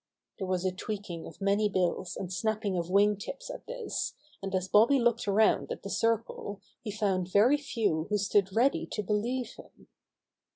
There 0.39 0.47
was 0.47 0.65
a 0.65 0.71
tweaking 0.71 1.27
of 1.27 1.39
many 1.39 1.69
bills 1.69 2.17
and 2.17 2.33
snapping 2.33 2.75
of 2.75 2.89
wing 2.89 3.17
tips 3.17 3.51
at 3.51 3.67
this, 3.67 4.15
and 4.41 4.55
as 4.55 4.67
Bobby 4.67 4.97
looked 4.97 5.27
around 5.27 5.71
at 5.71 5.83
the 5.83 5.91
circle 5.91 6.59
he 6.81 6.89
found 6.89 7.31
very 7.31 7.57
few 7.57 8.07
who 8.09 8.17
stood 8.17 8.51
ready 8.55 8.87
to 8.93 9.03
believe 9.03 9.51
him. 9.57 9.89